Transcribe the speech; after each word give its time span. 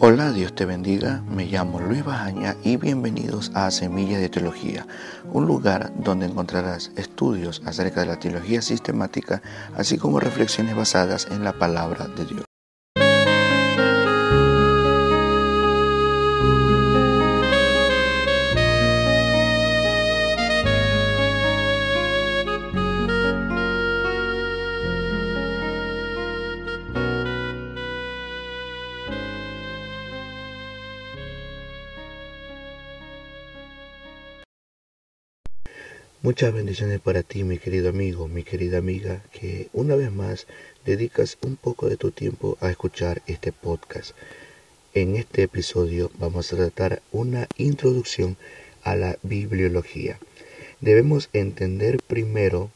Hola, 0.00 0.30
Dios 0.30 0.54
te 0.54 0.64
bendiga. 0.64 1.24
Me 1.28 1.46
llamo 1.46 1.80
Luis 1.80 2.04
Bajaña 2.04 2.54
y 2.62 2.76
bienvenidos 2.76 3.50
a 3.54 3.68
Semillas 3.72 4.20
de 4.20 4.28
Teología, 4.28 4.86
un 5.32 5.46
lugar 5.46 5.92
donde 5.96 6.26
encontrarás 6.26 6.92
estudios 6.94 7.62
acerca 7.66 8.02
de 8.02 8.06
la 8.06 8.20
teología 8.20 8.62
sistemática, 8.62 9.42
así 9.76 9.98
como 9.98 10.20
reflexiones 10.20 10.76
basadas 10.76 11.26
en 11.32 11.42
la 11.42 11.52
palabra 11.52 12.06
de 12.06 12.26
Dios. 12.26 12.47
Muchas 36.28 36.52
bendiciones 36.52 37.00
para 37.00 37.22
ti, 37.22 37.42
mi 37.42 37.56
querido 37.56 37.88
amigo, 37.88 38.28
mi 38.28 38.42
querida 38.42 38.76
amiga, 38.76 39.22
que 39.32 39.70
una 39.72 39.96
vez 39.96 40.12
más 40.12 40.46
dedicas 40.84 41.38
un 41.40 41.56
poco 41.56 41.88
de 41.88 41.96
tu 41.96 42.10
tiempo 42.10 42.58
a 42.60 42.68
escuchar 42.68 43.22
este 43.26 43.50
podcast. 43.50 44.10
En 44.92 45.16
este 45.16 45.44
episodio 45.44 46.10
vamos 46.18 46.52
a 46.52 46.56
tratar 46.56 47.00
una 47.12 47.48
introducción 47.56 48.36
a 48.82 48.94
la 48.94 49.16
bibliología. 49.22 50.18
Debemos 50.82 51.30
entender 51.32 51.96
primero 52.06 52.70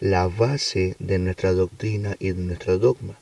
la 0.00 0.26
base 0.26 0.96
de 0.98 1.20
nuestra 1.20 1.52
doctrina 1.52 2.16
y 2.18 2.32
de 2.32 2.42
nuestro 2.42 2.76
dogma. 2.78 3.20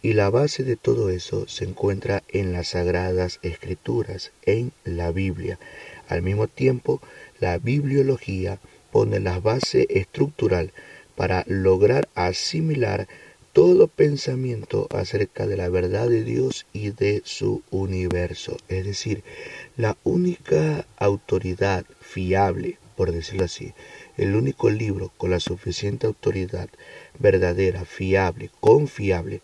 Y 0.00 0.14
la 0.14 0.30
base 0.30 0.64
de 0.64 0.76
todo 0.76 1.10
eso 1.10 1.46
se 1.46 1.64
encuentra 1.64 2.22
en 2.28 2.54
las 2.54 2.68
sagradas 2.68 3.38
escrituras, 3.42 4.30
en 4.46 4.72
la 4.84 5.12
Biblia. 5.12 5.58
Al 6.08 6.22
mismo 6.22 6.48
tiempo, 6.48 7.02
la 7.38 7.58
bibliología 7.58 8.58
pone 8.90 9.20
la 9.20 9.38
base 9.40 9.86
estructural 9.90 10.72
para 11.16 11.44
lograr 11.46 12.08
asimilar 12.14 13.08
todo 13.52 13.88
pensamiento 13.88 14.86
acerca 14.90 15.46
de 15.46 15.56
la 15.56 15.68
verdad 15.68 16.08
de 16.08 16.22
Dios 16.22 16.66
y 16.72 16.90
de 16.90 17.22
su 17.24 17.62
universo. 17.70 18.56
Es 18.68 18.86
decir, 18.86 19.24
la 19.76 19.96
única 20.04 20.86
autoridad 20.96 21.84
fiable, 22.00 22.78
por 22.96 23.10
decirlo 23.10 23.46
así, 23.46 23.72
el 24.16 24.36
único 24.36 24.70
libro 24.70 25.12
con 25.16 25.30
la 25.30 25.40
suficiente 25.40 26.06
autoridad 26.06 26.68
verdadera, 27.18 27.84
fiable, 27.84 28.50
confiable 28.60 29.40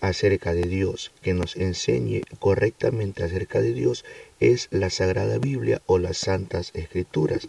acerca 0.00 0.52
de 0.54 0.62
Dios, 0.62 1.12
que 1.22 1.34
nos 1.34 1.56
enseñe 1.56 2.22
correctamente 2.38 3.22
acerca 3.22 3.60
de 3.60 3.72
Dios, 3.72 4.04
es 4.40 4.68
la 4.70 4.90
Sagrada 4.90 5.38
Biblia 5.38 5.82
o 5.86 5.98
las 5.98 6.18
Santas 6.18 6.72
Escrituras. 6.74 7.48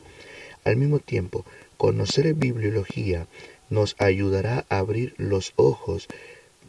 Al 0.68 0.76
mismo 0.76 1.00
tiempo, 1.00 1.46
conocer 1.78 2.34
bibliología 2.34 3.26
nos 3.70 3.96
ayudará 4.00 4.66
a 4.68 4.80
abrir 4.80 5.14
los 5.16 5.54
ojos 5.56 6.10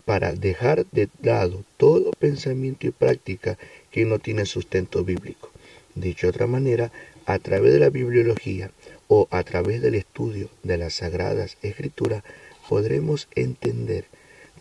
para 0.04 0.34
dejar 0.34 0.86
de 0.92 1.08
lado 1.20 1.64
todo 1.78 2.12
pensamiento 2.12 2.86
y 2.86 2.92
práctica 2.92 3.58
que 3.90 4.04
no 4.04 4.20
tiene 4.20 4.46
sustento 4.46 5.02
bíblico. 5.02 5.50
Dicho 5.96 6.28
de 6.28 6.30
otra 6.30 6.46
manera, 6.46 6.92
a 7.26 7.40
través 7.40 7.72
de 7.72 7.80
la 7.80 7.90
bibliología 7.90 8.70
o 9.08 9.26
a 9.32 9.42
través 9.42 9.82
del 9.82 9.96
estudio 9.96 10.48
de 10.62 10.78
las 10.78 10.94
sagradas 10.94 11.56
escrituras, 11.62 12.22
podremos 12.68 13.26
entender, 13.34 14.04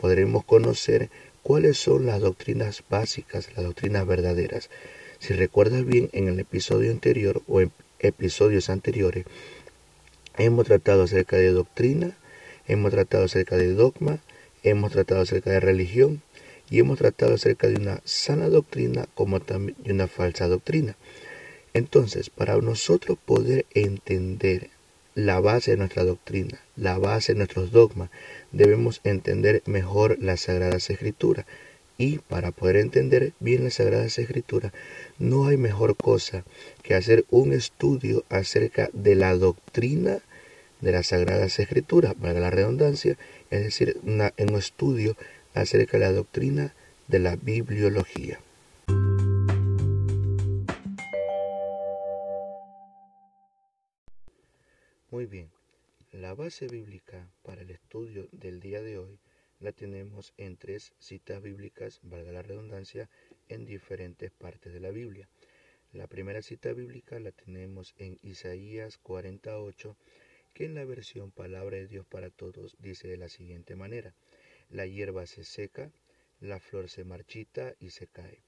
podremos 0.02 0.46
conocer 0.46 1.12
cuáles 1.44 1.78
son 1.78 2.08
las 2.08 2.22
doctrinas 2.22 2.84
básicas, 2.90 3.50
las 3.56 3.66
doctrinas 3.66 4.08
verdaderas, 4.08 4.72
si 5.20 5.36
recuerdas 5.36 5.86
bien, 5.86 6.10
en 6.14 6.28
el 6.28 6.40
episodio 6.40 6.90
anterior 6.90 7.44
o 7.48 7.62
en 7.62 7.72
episodios 8.00 8.70
anteriores, 8.70 9.26
hemos 10.38 10.68
tratado 10.68 11.04
acerca 11.04 11.38
de 11.38 11.52
doctrina, 11.52 12.18
hemos 12.68 12.92
tratado 12.92 13.26
acerca 13.26 13.58
de 13.58 13.74
dogma, 13.74 14.20
hemos 14.64 14.92
tratado 14.92 15.22
acerca 15.22 15.52
de 15.52 15.60
religión 15.60 16.22
y 16.70 16.80
hemos 16.80 16.98
tratado 16.98 17.36
acerca 17.36 17.68
de 17.68 17.76
una 17.76 18.02
sana 18.06 18.50
doctrina 18.50 19.08
como 19.14 19.40
también 19.40 19.78
de 19.84 19.94
una 19.94 20.08
falsa 20.08 20.48
doctrina. 20.48 20.96
Entonces, 21.74 22.30
para 22.30 22.58
nosotros 22.58 23.18
poder 23.24 23.66
entender 23.74 24.70
la 25.16 25.40
base 25.40 25.72
de 25.72 25.78
nuestra 25.78 26.04
doctrina, 26.04 26.60
la 26.76 26.98
base 26.98 27.34
de 27.34 27.40
nuestros 27.40 27.72
dogmas, 27.72 28.10
debemos 28.52 29.02
entender 29.04 29.64
mejor 29.66 30.18
las 30.20 30.42
Sagradas 30.42 30.90
Escrituras. 30.90 31.46
Y 31.98 32.20
para 32.20 32.52
poder 32.52 32.76
entender 32.76 33.34
bien 33.40 33.64
las 33.64 33.76
Sagradas 33.76 34.20
Escrituras, 34.20 34.72
no 35.18 35.48
hay 35.48 35.58
mejor 35.58 35.96
cosa 35.96 36.44
que 36.84 36.94
hacer 36.94 37.26
un 37.32 37.54
estudio 37.54 38.24
acerca 38.30 38.90
de 38.94 39.16
la 39.16 39.36
doctrina 39.36 40.20
de 40.82 40.92
las 40.92 41.08
Sagradas 41.08 41.58
Escrituras, 41.60 42.14
para 42.14 42.40
la 42.40 42.52
redundancia, 42.52 43.18
es 43.50 43.64
decir, 43.64 43.98
en 44.06 44.52
un 44.52 44.60
estudio 44.60 45.16
acerca 45.56 45.98
de 45.98 46.06
la 46.06 46.12
doctrina 46.12 46.74
de 47.08 47.20
la 47.20 47.36
bibliología. 47.36 48.40
Muy 55.10 55.26
bien, 55.26 55.50
la 56.12 56.36
base 56.36 56.68
bíblica 56.68 57.28
para 57.42 57.62
el 57.62 57.72
estudio 57.72 58.28
del 58.34 58.60
día 58.60 58.82
de 58.82 59.00
hoy 59.00 59.18
la 59.60 59.72
tenemos 59.72 60.34
en 60.38 60.56
tres 60.56 60.94
citas 61.00 61.42
bíblicas, 61.42 62.00
valga 62.04 62.32
la 62.32 62.44
redundancia, 62.44 63.10
en 63.50 63.66
diferentes 63.66 64.32
partes 64.32 64.72
de 64.72 64.80
la 64.80 64.92
Biblia. 64.92 65.28
La 65.94 66.08
primera 66.08 66.42
cita 66.42 66.74
bíblica 66.74 67.20
la 67.20 67.32
tenemos 67.32 67.96
en 67.98 68.20
Isaías 68.22 68.98
48, 69.00 69.96
que 70.54 70.66
en 70.66 70.76
la 70.76 70.86
versión 70.86 71.32
Palabra 71.32 71.78
de 71.78 71.88
Dios 71.88 72.06
para 72.06 72.30
Todos 72.30 72.76
dice 72.80 73.08
de 73.08 73.18
la 73.18 73.30
siguiente 73.30 73.76
manera, 73.76 74.14
la 74.70 74.86
hierba 74.86 75.26
se 75.26 75.44
seca, 75.44 75.92
la 76.40 76.60
flor 76.60 76.90
se 76.90 77.04
marchita 77.04 77.74
y 77.80 77.90
se 77.90 78.06
cae, 78.08 78.44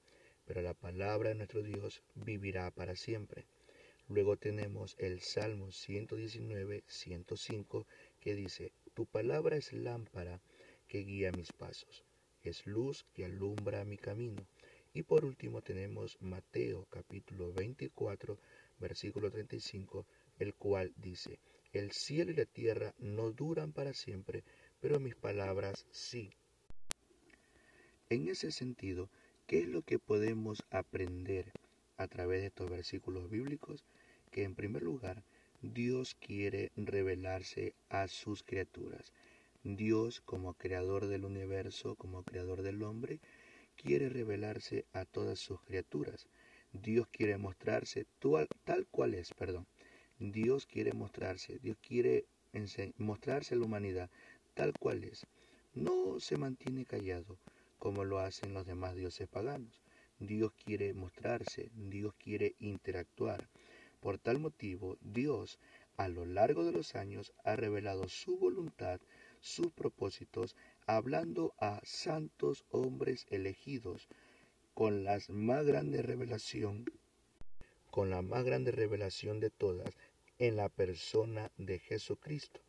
pero 0.46 0.62
la 0.62 0.74
palabra 0.74 1.30
de 1.30 1.34
nuestro 1.34 1.62
Dios 1.62 2.02
vivirá 2.14 2.70
para 2.70 2.94
siempre. 2.94 3.46
Luego 4.08 4.36
tenemos 4.36 4.96
el 4.98 5.20
Salmo 5.20 5.72
119, 5.72 6.84
105, 6.86 7.86
que 8.20 8.34
dice, 8.34 8.72
Tu 8.94 9.06
palabra 9.06 9.56
es 9.56 9.72
lámpara 9.72 10.40
que 10.90 11.04
guía 11.04 11.30
mis 11.30 11.52
pasos, 11.52 12.04
es 12.42 12.66
luz 12.66 13.06
que 13.14 13.24
alumbra 13.24 13.84
mi 13.84 13.96
camino. 13.96 14.44
Y 14.92 15.04
por 15.04 15.24
último 15.24 15.62
tenemos 15.62 16.20
Mateo 16.20 16.84
capítulo 16.90 17.52
24, 17.52 18.36
versículo 18.80 19.30
35, 19.30 20.04
el 20.40 20.52
cual 20.54 20.92
dice, 20.96 21.38
El 21.72 21.92
cielo 21.92 22.32
y 22.32 22.34
la 22.34 22.44
tierra 22.44 22.92
no 22.98 23.30
duran 23.30 23.72
para 23.72 23.94
siempre, 23.94 24.42
pero 24.80 24.98
mis 24.98 25.14
palabras 25.14 25.86
sí. 25.92 26.32
En 28.08 28.26
ese 28.26 28.50
sentido, 28.50 29.08
¿qué 29.46 29.60
es 29.60 29.68
lo 29.68 29.82
que 29.82 30.00
podemos 30.00 30.64
aprender 30.70 31.52
a 31.98 32.08
través 32.08 32.40
de 32.40 32.48
estos 32.48 32.68
versículos 32.68 33.30
bíblicos? 33.30 33.84
Que 34.32 34.42
en 34.42 34.56
primer 34.56 34.82
lugar, 34.82 35.22
Dios 35.62 36.16
quiere 36.16 36.72
revelarse 36.74 37.74
a 37.90 38.08
sus 38.08 38.42
criaturas. 38.42 39.12
Dios 39.62 40.20
como 40.22 40.54
creador 40.54 41.06
del 41.06 41.24
universo, 41.24 41.94
como 41.96 42.22
creador 42.22 42.62
del 42.62 42.82
hombre, 42.82 43.20
quiere 43.76 44.08
revelarse 44.08 44.86
a 44.92 45.04
todas 45.04 45.38
sus 45.38 45.60
criaturas. 45.62 46.28
Dios 46.72 47.06
quiere 47.08 47.36
mostrarse 47.36 48.06
tal 48.64 48.86
cual 48.90 49.14
es, 49.14 49.34
perdón. 49.34 49.66
Dios 50.18 50.66
quiere 50.66 50.92
mostrarse, 50.92 51.58
Dios 51.58 51.76
quiere 51.80 52.26
mostrarse 52.96 53.54
a 53.54 53.58
la 53.58 53.64
humanidad 53.64 54.10
tal 54.54 54.72
cual 54.78 55.04
es. 55.04 55.26
No 55.74 56.20
se 56.20 56.36
mantiene 56.36 56.84
callado 56.84 57.38
como 57.78 58.04
lo 58.04 58.18
hacen 58.18 58.54
los 58.54 58.66
demás 58.66 58.94
dioses 58.94 59.28
paganos. 59.28 59.82
Dios 60.18 60.52
quiere 60.52 60.92
mostrarse, 60.94 61.70
Dios 61.74 62.14
quiere 62.14 62.54
interactuar. 62.58 63.48
Por 64.00 64.18
tal 64.18 64.38
motivo, 64.38 64.96
Dios 65.00 65.58
a 65.96 66.08
lo 66.08 66.24
largo 66.24 66.64
de 66.64 66.72
los 66.72 66.94
años 66.94 67.32
ha 67.44 67.56
revelado 67.56 68.08
su 68.08 68.38
voluntad 68.38 69.00
sus 69.40 69.72
propósitos, 69.72 70.56
hablando 70.86 71.54
a 71.58 71.80
santos 71.84 72.64
hombres 72.70 73.26
elegidos 73.30 74.08
con 74.74 75.04
la 75.04 75.18
más 75.28 75.66
grande 75.66 76.02
revelación, 76.02 76.84
con 77.90 78.10
la 78.10 78.22
más 78.22 78.44
grande 78.44 78.70
revelación 78.70 79.40
de 79.40 79.50
todas 79.50 79.96
en 80.38 80.56
la 80.56 80.68
persona 80.68 81.50
de 81.58 81.78
Jesucristo, 81.78 82.60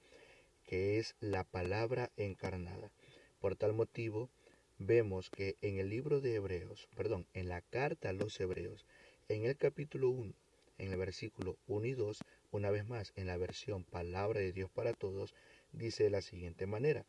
que 0.65 0.97
es 0.97 1.15
la 1.19 1.43
palabra 1.43 2.11
encarnada. 2.17 2.91
Por 3.39 3.55
tal 3.55 3.73
motivo, 3.73 4.29
vemos 4.77 5.29
que 5.29 5.57
en 5.61 5.77
el 5.77 5.89
libro 5.89 6.21
de 6.21 6.35
Hebreos, 6.35 6.89
perdón, 6.95 7.27
en 7.33 7.47
la 7.47 7.61
carta 7.61 8.09
a 8.09 8.13
los 8.13 8.39
Hebreos, 8.39 8.85
en 9.29 9.45
el 9.45 9.55
capítulo 9.55 10.09
1, 10.09 10.33
en 10.79 10.91
el 10.91 10.97
versículo 10.97 11.57
1 11.67 11.85
y 11.85 11.93
2, 11.93 12.19
una 12.51 12.71
vez 12.71 12.85
más 12.85 13.13
en 13.15 13.27
la 13.27 13.37
versión 13.37 13.83
Palabra 13.83 14.39
de 14.39 14.51
Dios 14.51 14.69
para 14.71 14.93
Todos, 14.93 15.33
dice 15.71 16.03
de 16.05 16.09
la 16.09 16.21
siguiente 16.21 16.65
manera, 16.65 17.05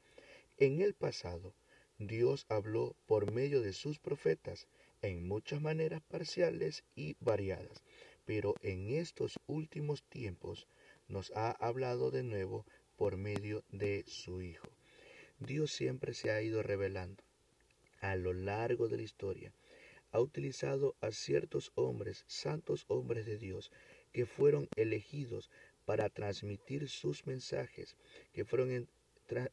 en 0.59 0.81
el 0.81 0.95
pasado 0.95 1.55
Dios 1.99 2.47
habló 2.49 2.97
por 3.07 3.31
medio 3.33 3.61
de 3.61 3.73
sus 3.73 3.99
profetas 3.99 4.67
en 5.03 5.27
muchas 5.27 5.61
maneras 5.61 6.03
parciales 6.03 6.85
y 6.95 7.17
variadas, 7.21 7.83
pero 8.25 8.55
en 8.61 8.91
estos 8.91 9.39
últimos 9.47 10.03
tiempos 10.05 10.67
nos 11.09 11.31
ha 11.33 11.51
hablado 11.51 12.11
de 12.11 12.23
nuevo 12.23 12.65
por 12.97 13.17
medio 13.17 13.65
de 13.71 14.05
su 14.07 14.43
Hijo. 14.43 14.69
Dios 15.39 15.73
siempre 15.73 16.15
se 16.15 16.31
ha 16.31 16.41
ido 16.41 16.63
revelando 16.63 17.23
a 18.01 18.17
lo 18.17 18.33
largo 18.33 18.89
de 18.89 18.97
la 18.97 19.03
historia. 19.03 19.53
Ha 20.11 20.21
utilizado 20.21 20.95
a 21.01 21.11
ciertos 21.11 21.73
hombres, 21.75 22.25
santos 22.27 22.85
hombres 22.89 23.27
de 23.27 23.39
Dios, 23.39 23.73
que 24.13 24.27
fueron 24.27 24.69
elegidos 24.77 25.51
para 25.85 26.09
transmitir 26.09 26.89
sus 26.89 27.27
mensajes, 27.27 27.97
que 28.33 28.45
fueron 28.45 28.89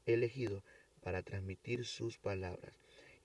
elegidos 0.06 0.64
para 1.02 1.24
transmitir 1.24 1.86
sus 1.86 2.18
palabras. 2.18 2.74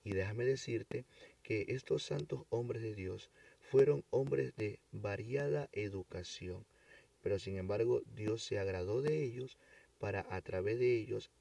Y 0.03 0.11
déjame 0.13 0.45
decirte 0.45 1.05
que 1.43 1.65
estos 1.69 2.03
santos 2.03 2.45
hombres 2.49 2.81
de 2.81 2.93
Dios 2.93 3.29
fueron 3.59 4.03
hombres 4.11 4.55
de 4.55 4.79
variada 4.91 5.69
educación, 5.71 6.65
pero 7.21 7.39
sin 7.39 7.57
embargo 7.57 8.01
Dios 8.15 8.43
se 8.43 8.59
agradó 8.59 9.01
de 9.01 9.23
ellos 9.23 9.57
para 9.99 10.25
a 10.29 10.41
través 10.41 10.79
de 10.79 10.95
ellos 10.95 11.31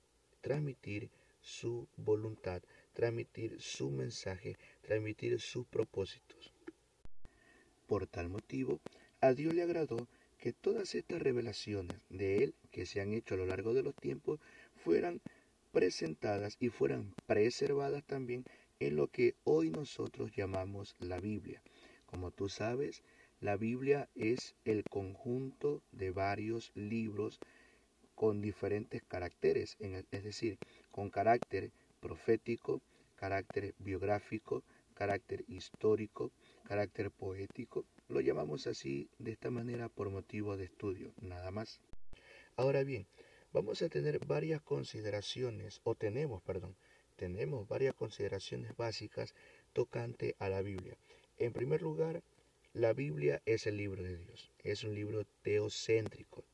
transmitir 0.40 1.10
su 1.42 1.86
voluntad, 1.96 2.62
transmitir 2.94 3.60
su 3.60 3.90
mensaje, 3.90 4.56
transmitir 4.80 5.40
sus 5.40 5.66
propósitos. 5.66 6.52
Por 7.86 8.06
tal 8.06 8.30
motivo, 8.30 8.80
a 9.20 9.34
Dios 9.34 9.54
le 9.54 9.62
agradó 9.62 10.08
que 10.44 10.52
todas 10.52 10.94
estas 10.94 11.22
revelaciones 11.22 11.96
de 12.10 12.44
Él 12.44 12.54
que 12.70 12.84
se 12.84 13.00
han 13.00 13.14
hecho 13.14 13.32
a 13.32 13.38
lo 13.38 13.46
largo 13.46 13.72
de 13.72 13.82
los 13.82 13.94
tiempos 13.94 14.40
fueran 14.74 15.22
presentadas 15.72 16.58
y 16.60 16.68
fueran 16.68 17.14
preservadas 17.24 18.04
también 18.04 18.44
en 18.78 18.96
lo 18.96 19.06
que 19.06 19.36
hoy 19.44 19.70
nosotros 19.70 20.32
llamamos 20.36 20.96
la 20.98 21.18
Biblia. 21.18 21.62
Como 22.04 22.30
tú 22.30 22.50
sabes, 22.50 23.02
la 23.40 23.56
Biblia 23.56 24.10
es 24.14 24.54
el 24.66 24.84
conjunto 24.84 25.80
de 25.92 26.10
varios 26.10 26.72
libros 26.74 27.38
con 28.14 28.42
diferentes 28.42 29.02
caracteres, 29.02 29.78
es 29.80 30.24
decir, 30.24 30.58
con 30.90 31.08
carácter 31.08 31.70
profético, 32.00 32.82
carácter 33.16 33.74
biográfico, 33.78 34.62
carácter 34.92 35.42
histórico, 35.48 36.32
carácter 36.64 37.10
poético. 37.10 37.86
Lo 38.08 38.20
llamamos 38.20 38.66
así 38.66 39.08
de 39.18 39.32
esta 39.32 39.50
manera 39.50 39.88
por 39.88 40.10
motivo 40.10 40.58
de 40.58 40.64
estudio, 40.64 41.14
nada 41.22 41.50
más. 41.50 41.80
Ahora 42.54 42.84
bien, 42.84 43.06
vamos 43.50 43.80
a 43.80 43.88
tener 43.88 44.18
varias 44.26 44.60
consideraciones, 44.60 45.80
o 45.84 45.94
tenemos, 45.94 46.42
perdón, 46.42 46.76
tenemos 47.16 47.66
varias 47.66 47.94
consideraciones 47.94 48.76
básicas 48.76 49.34
tocante 49.72 50.36
a 50.38 50.50
la 50.50 50.60
Biblia. 50.60 50.98
En 51.38 51.54
primer 51.54 51.80
lugar, 51.80 52.22
la 52.74 52.92
Biblia 52.92 53.40
es 53.46 53.66
el 53.66 53.78
libro 53.78 54.02
de 54.02 54.18
Dios, 54.18 54.52
es 54.58 54.84
un 54.84 54.94
libro 54.94 55.24
teocéntrico. 55.40 56.44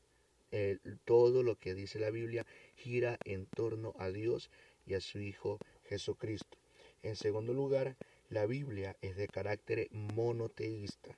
todo 1.03 1.43
lo 1.43 1.57
que 1.57 1.75
dice 1.75 1.99
la 1.99 2.11
Biblia 2.11 2.45
gira 2.75 3.17
en 3.25 3.45
torno 3.45 3.93
a 3.99 4.09
Dios 4.09 4.49
y 4.85 4.93
a 4.93 5.01
su 5.01 5.19
Hijo 5.19 5.59
Jesucristo. 5.83 6.57
En 7.03 7.17
segundo 7.17 7.53
lugar, 7.53 7.97
la 8.29 8.45
Biblia 8.45 8.95
es 9.01 9.17
de 9.17 9.27
carácter 9.27 9.89
monoteísta 9.91 11.17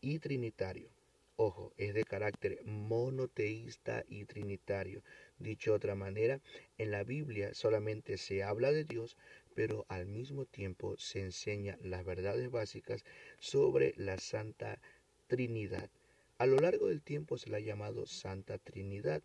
y 0.00 0.18
trinitario. 0.18 0.90
Ojo, 1.38 1.74
es 1.76 1.92
de 1.92 2.04
carácter 2.04 2.64
monoteísta 2.64 4.04
y 4.08 4.24
trinitario. 4.24 5.02
Dicho 5.38 5.72
de 5.72 5.76
otra 5.76 5.94
manera, 5.94 6.40
en 6.78 6.90
la 6.90 7.04
Biblia 7.04 7.52
solamente 7.52 8.16
se 8.16 8.42
habla 8.42 8.72
de 8.72 8.84
Dios, 8.84 9.18
pero 9.54 9.84
al 9.88 10.06
mismo 10.06 10.46
tiempo 10.46 10.96
se 10.96 11.20
enseña 11.20 11.78
las 11.82 12.04
verdades 12.04 12.50
básicas 12.50 13.04
sobre 13.38 13.92
la 13.96 14.18
Santa 14.18 14.80
Trinidad. 15.26 15.90
A 16.38 16.46
lo 16.46 16.56
largo 16.56 16.88
del 16.88 17.02
tiempo 17.02 17.36
se 17.36 17.50
la 17.50 17.58
ha 17.58 17.60
llamado 17.60 18.06
Santa 18.06 18.56
Trinidad, 18.56 19.22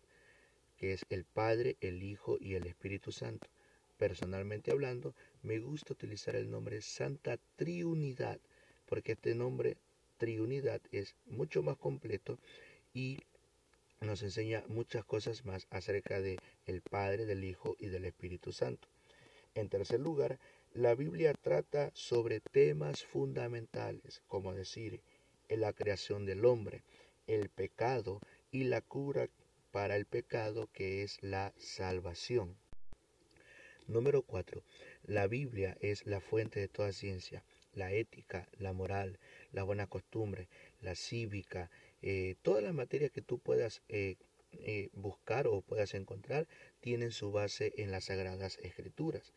que 0.76 0.92
es 0.92 1.06
el 1.08 1.24
Padre, 1.24 1.76
el 1.80 2.02
Hijo 2.02 2.36
y 2.40 2.54
el 2.56 2.66
Espíritu 2.66 3.10
Santo. 3.10 3.48
Personalmente 3.96 4.70
hablando, 4.70 5.14
me 5.42 5.60
gusta 5.60 5.92
utilizar 5.92 6.36
el 6.36 6.50
nombre 6.50 6.82
Santa 6.82 7.38
Triunidad, 7.56 8.40
porque 8.86 9.12
este 9.12 9.34
nombre 9.34 9.76
triunidad 10.18 10.80
es 10.90 11.16
mucho 11.26 11.62
más 11.62 11.76
completo 11.76 12.38
y 12.94 13.18
nos 14.00 14.22
enseña 14.22 14.64
muchas 14.68 15.04
cosas 15.04 15.44
más 15.44 15.66
acerca 15.70 16.20
de 16.20 16.38
el 16.66 16.82
Padre, 16.82 17.26
del 17.26 17.44
Hijo 17.44 17.76
y 17.78 17.86
del 17.86 18.04
Espíritu 18.04 18.52
Santo. 18.52 18.88
En 19.54 19.68
tercer 19.68 20.00
lugar, 20.00 20.38
la 20.74 20.94
Biblia 20.94 21.34
trata 21.34 21.90
sobre 21.94 22.40
temas 22.40 23.04
fundamentales, 23.04 24.22
como 24.26 24.54
decir, 24.54 25.00
la 25.48 25.72
creación 25.72 26.24
del 26.24 26.44
hombre, 26.44 26.82
el 27.26 27.48
pecado 27.50 28.20
y 28.50 28.64
la 28.64 28.80
cura 28.80 29.28
para 29.70 29.96
el 29.96 30.06
pecado 30.06 30.68
que 30.72 31.02
es 31.02 31.22
la 31.22 31.52
salvación. 31.58 32.56
Número 33.86 34.22
4. 34.22 34.62
La 35.04 35.26
Biblia 35.26 35.76
es 35.80 36.06
la 36.06 36.20
fuente 36.20 36.60
de 36.60 36.68
toda 36.68 36.92
ciencia 36.92 37.44
la 37.74 37.92
ética, 37.92 38.48
la 38.58 38.72
moral, 38.72 39.18
la 39.52 39.62
buena 39.62 39.86
costumbre, 39.86 40.48
la 40.80 40.94
cívica, 40.94 41.70
eh, 42.02 42.36
todas 42.42 42.62
las 42.62 42.74
materias 42.74 43.10
que 43.10 43.22
tú 43.22 43.38
puedas 43.38 43.82
eh, 43.88 44.16
eh, 44.52 44.90
buscar 44.92 45.46
o 45.46 45.62
puedas 45.62 45.94
encontrar 45.94 46.46
tienen 46.80 47.12
su 47.12 47.32
base 47.32 47.72
en 47.76 47.90
las 47.90 48.04
sagradas 48.04 48.58
escrituras. 48.62 49.32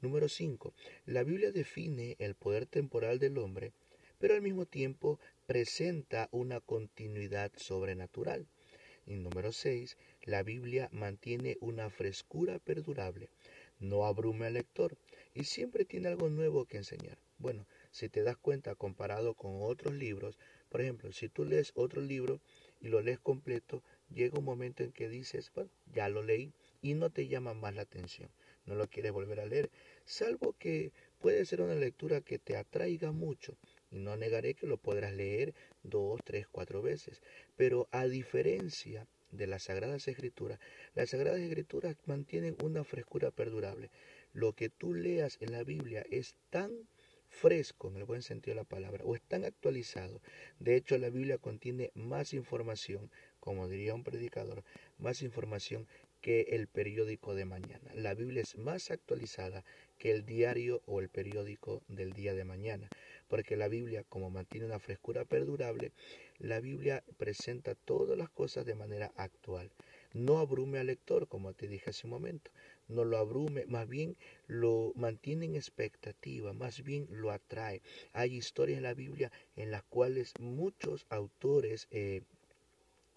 Número 0.00 0.28
5. 0.28 0.74
La 1.06 1.22
Biblia 1.22 1.52
define 1.52 2.16
el 2.18 2.34
poder 2.34 2.66
temporal 2.66 3.18
del 3.18 3.38
hombre, 3.38 3.72
pero 4.18 4.34
al 4.34 4.42
mismo 4.42 4.66
tiempo 4.66 5.18
presenta 5.46 6.28
una 6.32 6.60
continuidad 6.60 7.52
sobrenatural. 7.56 8.46
Y 9.06 9.14
número 9.14 9.52
6. 9.52 9.96
La 10.24 10.42
Biblia 10.42 10.88
mantiene 10.92 11.56
una 11.60 11.88
frescura 11.90 12.58
perdurable, 12.58 13.28
no 13.78 14.04
abrume 14.04 14.46
al 14.46 14.54
lector 14.54 14.96
y 15.34 15.44
siempre 15.44 15.84
tiene 15.84 16.08
algo 16.08 16.28
nuevo 16.28 16.64
que 16.64 16.78
enseñar. 16.78 17.18
Bueno, 17.38 17.66
si 17.96 18.10
te 18.10 18.22
das 18.22 18.36
cuenta 18.36 18.74
comparado 18.74 19.32
con 19.32 19.62
otros 19.62 19.94
libros, 19.94 20.38
por 20.68 20.82
ejemplo, 20.82 21.12
si 21.12 21.30
tú 21.30 21.46
lees 21.46 21.72
otro 21.74 22.02
libro 22.02 22.42
y 22.78 22.88
lo 22.88 23.00
lees 23.00 23.18
completo, 23.18 23.82
llega 24.10 24.38
un 24.38 24.44
momento 24.44 24.82
en 24.82 24.92
que 24.92 25.08
dices, 25.08 25.50
bueno, 25.54 25.70
ya 25.94 26.10
lo 26.10 26.22
leí 26.22 26.52
y 26.82 26.92
no 26.92 27.08
te 27.08 27.26
llama 27.26 27.54
más 27.54 27.74
la 27.74 27.80
atención, 27.80 28.28
no 28.66 28.74
lo 28.74 28.86
quieres 28.88 29.12
volver 29.12 29.40
a 29.40 29.46
leer, 29.46 29.70
salvo 30.04 30.54
que 30.58 30.92
puede 31.20 31.46
ser 31.46 31.62
una 31.62 31.74
lectura 31.74 32.20
que 32.20 32.38
te 32.38 32.58
atraiga 32.58 33.12
mucho. 33.12 33.56
Y 33.90 33.98
no 33.98 34.14
negaré 34.18 34.52
que 34.52 34.66
lo 34.66 34.76
podrás 34.76 35.14
leer 35.14 35.54
dos, 35.82 36.20
tres, 36.22 36.46
cuatro 36.48 36.82
veces. 36.82 37.22
Pero 37.56 37.88
a 37.92 38.04
diferencia 38.06 39.06
de 39.30 39.46
las 39.46 39.62
Sagradas 39.62 40.06
Escrituras, 40.06 40.60
las 40.94 41.10
Sagradas 41.10 41.40
Escrituras 41.40 41.96
mantienen 42.04 42.56
una 42.62 42.84
frescura 42.84 43.30
perdurable. 43.30 43.90
Lo 44.34 44.52
que 44.52 44.68
tú 44.68 44.92
leas 44.92 45.38
en 45.40 45.52
la 45.52 45.64
Biblia 45.64 46.04
es 46.10 46.36
tan 46.50 46.72
fresco 47.36 47.88
en 47.88 47.96
el 47.96 48.04
buen 48.04 48.22
sentido 48.22 48.54
de 48.54 48.62
la 48.62 48.68
palabra 48.68 49.04
o 49.04 49.14
es 49.14 49.22
tan 49.22 49.44
actualizado. 49.44 50.22
De 50.58 50.74
hecho, 50.74 50.96
la 50.96 51.10
Biblia 51.10 51.38
contiene 51.38 51.90
más 51.94 52.32
información, 52.32 53.10
como 53.40 53.68
diría 53.68 53.94
un 53.94 54.04
predicador, 54.04 54.64
más 54.98 55.22
información 55.22 55.86
que 56.22 56.40
el 56.50 56.66
periódico 56.66 57.34
de 57.34 57.44
mañana. 57.44 57.90
La 57.94 58.14
Biblia 58.14 58.42
es 58.42 58.56
más 58.56 58.90
actualizada 58.90 59.64
que 59.98 60.10
el 60.10 60.24
diario 60.24 60.82
o 60.86 61.00
el 61.00 61.08
periódico 61.08 61.82
del 61.88 62.14
día 62.14 62.34
de 62.34 62.44
mañana, 62.44 62.88
porque 63.28 63.56
la 63.56 63.68
Biblia, 63.68 64.02
como 64.08 64.30
mantiene 64.30 64.66
una 64.66 64.78
frescura 64.78 65.24
perdurable, 65.24 65.92
la 66.38 66.60
Biblia 66.60 67.04
presenta 67.18 67.74
todas 67.74 68.16
las 68.16 68.30
cosas 68.30 68.64
de 68.64 68.74
manera 68.74 69.12
actual. 69.16 69.70
No 70.16 70.38
abrume 70.38 70.78
al 70.78 70.86
lector, 70.86 71.28
como 71.28 71.52
te 71.52 71.68
dije 71.68 71.90
hace 71.90 72.06
un 72.06 72.12
momento, 72.12 72.50
no 72.88 73.04
lo 73.04 73.18
abrume, 73.18 73.66
más 73.66 73.86
bien 73.86 74.16
lo 74.46 74.94
mantiene 74.96 75.44
en 75.44 75.56
expectativa, 75.56 76.54
más 76.54 76.82
bien 76.82 77.06
lo 77.10 77.30
atrae. 77.30 77.82
Hay 78.14 78.34
historias 78.34 78.78
en 78.78 78.84
la 78.84 78.94
Biblia 78.94 79.30
en 79.56 79.70
las 79.70 79.82
cuales 79.82 80.32
muchos 80.40 81.04
autores 81.10 81.86
eh, 81.90 82.22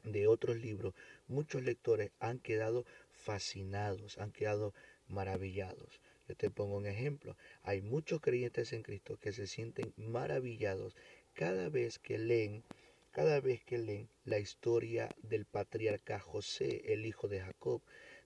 de 0.04 0.28
otros 0.28 0.58
libros, 0.58 0.94
muchos 1.30 1.64
lectores 1.64 2.12
han 2.20 2.38
quedado 2.38 2.86
fascinados, 3.12 4.18
han 4.18 4.34
quedado 4.34 4.74
maravillados. 5.08 6.02
Yo 6.28 6.36
te 6.36 6.50
pongo 6.50 6.76
un 6.76 6.86
ejemplo. 6.86 7.38
Hay 7.64 7.82
muchos 7.82 8.20
creyentes 8.20 8.74
en 8.74 8.84
Cristo 8.84 9.18
que 9.18 9.32
se 9.32 9.48
sienten 9.48 9.94
maravillados 9.96 10.98
cada 11.34 11.70
vez 11.70 11.98
que 11.98 12.18
leen, 12.18 12.66
cada 13.12 13.40
vez 13.42 13.64
que 13.64 13.78
leen 13.78 14.10
la 14.26 14.40
historia 14.40 15.10
del 15.24 15.46
patriarca 15.46 16.20
José, 16.20 16.94
el 16.94 17.06
hijo 17.06 17.28
de 17.28 17.42
Jacob, 17.42 17.82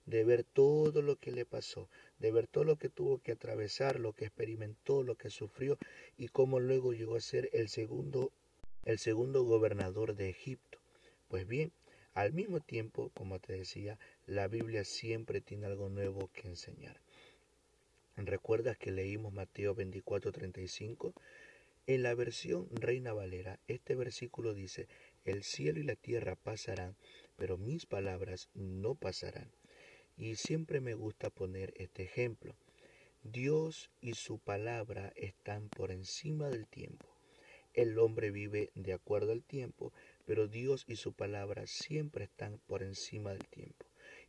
de 0.06 0.24
ver 0.24 0.44
todo 0.44 1.02
lo 1.02 1.16
que 1.16 1.32
le 1.32 1.46
pasó, 1.46 1.88
de 2.18 2.30
ver 2.30 2.46
todo 2.46 2.64
lo 2.64 2.76
que 2.76 2.88
tuvo 2.88 3.18
que 3.18 3.32
atravesar, 3.32 3.98
lo 3.98 4.12
que 4.12 4.26
experimentó, 4.26 5.02
lo 5.02 5.14
que 5.16 5.30
sufrió 5.30 5.78
y 6.18 6.28
cómo 6.28 6.60
luego 6.60 6.92
llegó 6.92 7.16
a 7.16 7.20
ser 7.20 7.48
el 7.52 7.68
segundo 7.68 8.32
el 8.84 8.98
segundo 8.98 9.44
gobernador 9.44 10.14
de 10.14 10.28
Egipto. 10.28 10.78
Pues 11.28 11.46
bien, 11.46 11.72
al 12.12 12.32
mismo 12.32 12.60
tiempo, 12.60 13.10
como 13.14 13.38
te 13.40 13.54
decía, 13.54 13.98
la 14.26 14.46
Biblia 14.46 14.84
siempre 14.84 15.40
tiene 15.40 15.66
algo 15.66 15.88
nuevo 15.88 16.30
que 16.34 16.48
enseñar. 16.48 17.00
¿Recuerdas 18.16 18.76
que 18.78 18.92
leímos 18.92 19.32
Mateo 19.32 19.74
24:35? 19.74 21.14
En 21.86 22.02
la 22.02 22.14
versión 22.14 22.66
Reina 22.70 23.12
Valera, 23.12 23.60
este 23.68 23.94
versículo 23.94 24.54
dice, 24.54 24.88
el 25.26 25.42
cielo 25.42 25.80
y 25.80 25.82
la 25.82 25.96
tierra 25.96 26.34
pasarán, 26.34 26.96
pero 27.36 27.58
mis 27.58 27.84
palabras 27.84 28.48
no 28.54 28.94
pasarán. 28.94 29.52
Y 30.16 30.36
siempre 30.36 30.80
me 30.80 30.94
gusta 30.94 31.28
poner 31.28 31.74
este 31.76 32.04
ejemplo. 32.04 32.56
Dios 33.22 33.90
y 34.00 34.14
su 34.14 34.38
palabra 34.38 35.12
están 35.14 35.68
por 35.68 35.90
encima 35.90 36.48
del 36.48 36.66
tiempo. 36.66 37.06
El 37.74 37.98
hombre 37.98 38.30
vive 38.30 38.70
de 38.74 38.94
acuerdo 38.94 39.32
al 39.32 39.42
tiempo, 39.42 39.92
pero 40.24 40.48
Dios 40.48 40.86
y 40.88 40.96
su 40.96 41.12
palabra 41.12 41.66
siempre 41.66 42.24
están 42.24 42.60
por 42.66 42.82
encima 42.82 43.32
del 43.32 43.46
tiempo. 43.48 43.83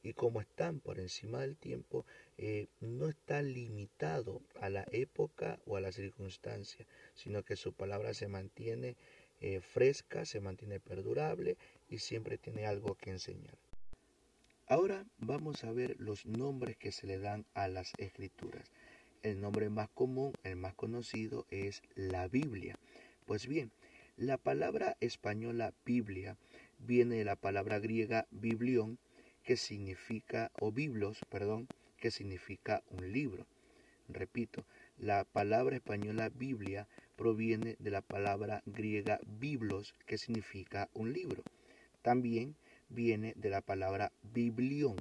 Y 0.05 0.13
como 0.13 0.39
están 0.39 0.81
por 0.81 0.99
encima 0.99 1.41
del 1.41 1.57
tiempo, 1.57 2.05
eh, 2.37 2.67
no 2.79 3.09
está 3.09 3.41
limitado 3.41 4.39
a 4.61 4.69
la 4.69 4.85
época 4.91 5.59
o 5.65 5.77
a 5.77 5.81
la 5.81 5.91
circunstancia, 5.91 6.85
sino 7.15 7.41
que 7.41 7.55
su 7.55 7.73
palabra 7.73 8.13
se 8.13 8.27
mantiene 8.27 8.97
eh, 9.41 9.61
fresca, 9.61 10.23
se 10.25 10.41
mantiene 10.41 10.79
perdurable 10.79 11.57
y 11.89 11.97
siempre 11.97 12.37
tiene 12.37 12.67
algo 12.67 12.93
que 12.93 13.09
enseñar. 13.09 13.57
Ahora 14.67 15.07
vamos 15.17 15.63
a 15.63 15.71
ver 15.71 15.95
los 15.99 16.27
nombres 16.27 16.77
que 16.77 16.91
se 16.91 17.07
le 17.07 17.17
dan 17.17 17.47
a 17.55 17.67
las 17.67 17.91
escrituras. 17.97 18.71
El 19.23 19.41
nombre 19.41 19.69
más 19.69 19.89
común, 19.89 20.33
el 20.43 20.55
más 20.55 20.75
conocido 20.75 21.47
es 21.49 21.81
la 21.95 22.27
Biblia. 22.27 22.77
Pues 23.25 23.47
bien, 23.47 23.71
la 24.17 24.37
palabra 24.37 24.97
española 24.99 25.73
Biblia 25.83 26.37
viene 26.77 27.15
de 27.15 27.25
la 27.25 27.35
palabra 27.35 27.79
griega 27.79 28.27
biblión, 28.29 28.99
que 29.45 29.57
significa, 29.57 30.51
o 30.59 30.71
biblos, 30.71 31.19
perdón, 31.29 31.67
que 31.99 32.11
significa 32.11 32.83
un 32.89 33.11
libro. 33.11 33.45
Repito, 34.09 34.65
la 34.97 35.23
palabra 35.23 35.75
española 35.75 36.29
Biblia 36.29 36.87
proviene 37.15 37.75
de 37.79 37.91
la 37.91 38.01
palabra 38.01 38.63
griega 38.65 39.19
biblos, 39.25 39.93
que 40.05 40.17
significa 40.17 40.89
un 40.93 41.13
libro. 41.13 41.43
También 42.01 42.55
viene 42.89 43.33
de 43.35 43.49
la 43.49 43.61
palabra 43.61 44.11
biblión, 44.21 44.95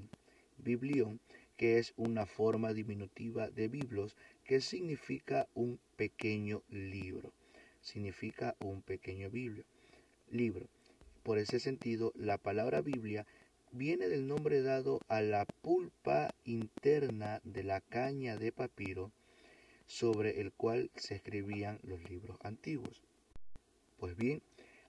biblión, 0.59 1.21
que 1.57 1.79
es 1.79 1.95
una 1.97 2.27
forma 2.27 2.73
diminutiva 2.73 3.51
de 3.51 3.69
biblos, 3.69 4.17
que 4.45 4.61
significa 4.61 5.49
un 5.55 5.79
pequeño 5.97 6.63
libro. 6.69 7.33
Significa 7.81 8.57
un 8.61 8.83
pequeño 8.83 9.31
biblio, 9.31 9.65
libro. 10.31 10.69
Por 11.23 11.39
ese 11.39 11.61
sentido, 11.61 12.13
la 12.17 12.39
palabra 12.39 12.83
Biblia 12.83 13.27
viene 13.75 14.09
del 14.09 14.29
nombre 14.29 14.63
dado 14.63 15.01
a 15.09 15.21
la 15.21 15.45
pulpa 15.61 16.33
interna 16.45 17.41
de 17.43 17.65
la 17.65 17.81
caña 17.81 18.37
de 18.37 18.53
papiro 18.53 19.11
sobre 19.87 20.41
el 20.41 20.53
cual 20.53 20.93
se 20.95 21.17
escribían 21.17 21.81
los 21.83 22.09
libros 22.09 22.39
antiguos. 22.45 23.03
Pues 23.99 24.15
bien, 24.15 24.43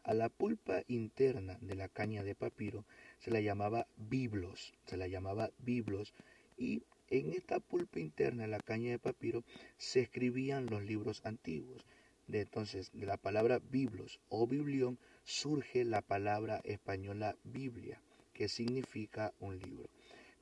a 0.04 0.14
la 0.14 0.30
pulpa 0.30 0.84
interna 0.88 1.58
de 1.62 1.74
la 1.74 1.90
caña 1.90 2.24
de 2.24 2.36
papiro 2.36 2.86
se 3.18 3.32
la 3.32 3.42
llamaba 3.42 3.88
biblos, 3.98 4.72
se 4.86 4.98
la 4.98 5.08
llamaba 5.08 5.50
biblos 5.58 6.14
y 6.56 6.84
en 7.10 7.34
esta 7.34 7.60
pulpa 7.60 8.00
interna 8.00 8.44
de 8.44 8.50
la 8.50 8.60
caña 8.60 8.92
de 8.92 9.00
papiro 9.00 9.44
se 9.78 10.02
escribían 10.02 10.68
los 10.68 10.84
libros 10.84 11.22
antiguos. 11.26 11.88
De 12.28 12.42
entonces, 12.42 12.92
de 12.94 13.08
la 13.08 13.18
palabra 13.18 13.60
biblos 13.60 14.20
o 14.30 14.46
biblión 14.46 15.00
surge 15.24 15.84
la 15.86 16.04
palabra 16.04 16.62
española 16.66 17.36
Biblia, 17.44 18.00
que 18.36 18.50
significa 18.50 19.34
un 19.40 19.58
libro. 19.58 19.90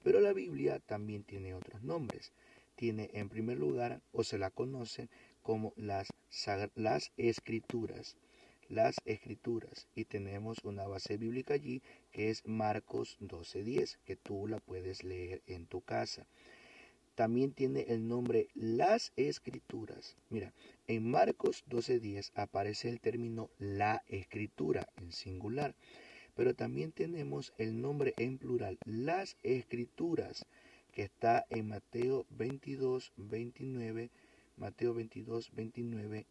Pero 0.03 0.19
la 0.19 0.33
Biblia 0.33 0.79
también 0.79 1.23
tiene 1.23 1.53
otros 1.53 1.81
nombres 1.83 2.33
tiene 2.75 3.09
en 3.13 3.29
primer 3.29 3.57
lugar 3.57 4.01
o 4.11 4.23
se 4.23 4.37
la 4.37 4.49
conoce 4.49 5.09
como 5.41 5.73
las, 5.75 6.07
las 6.75 7.11
escrituras. 7.17 8.17
Las 8.69 8.95
escrituras 9.05 9.87
y 9.93 10.05
tenemos 10.05 10.63
una 10.63 10.87
base 10.87 11.17
bíblica 11.17 11.53
allí 11.53 11.83
que 12.11 12.29
es 12.29 12.45
Marcos 12.45 13.17
12.10 13.19 13.97
que 14.05 14.15
tú 14.15 14.47
la 14.47 14.59
puedes 14.59 15.03
leer 15.03 15.43
en 15.47 15.67
tu 15.67 15.81
casa. 15.81 16.25
También 17.13 17.51
tiene 17.51 17.81
el 17.89 18.07
nombre 18.07 18.47
las 18.55 19.11
escrituras. 19.17 20.15
Mira, 20.29 20.53
en 20.87 21.11
Marcos 21.11 21.63
12.10 21.69 22.31
aparece 22.33 22.89
el 22.89 23.01
término 23.01 23.51
la 23.59 24.01
escritura 24.07 24.89
en 24.95 25.11
singular, 25.11 25.75
pero 26.35 26.53
también 26.53 26.91
tenemos 26.91 27.53
el 27.57 27.81
nombre 27.81 28.13
en 28.17 28.37
plural 28.37 28.77
las 28.85 29.37
escrituras 29.43 30.45
que 30.91 31.03
está 31.03 31.45
en 31.49 31.69
Mateo 31.69 32.25
22, 32.29 33.11
29, 33.17 34.09
Mateo 34.57 34.93
22, 34.93 35.51
29, 35.53 36.25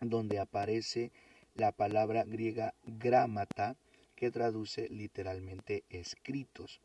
donde 0.00 0.38
aparece 0.38 1.12
la 1.54 1.72
palabra 1.72 2.24
griega 2.24 2.74
gramata, 2.84 3.76
que 4.16 4.30
traduce 4.30 4.88
literalmente 4.88 5.84
escritos. 5.90 6.80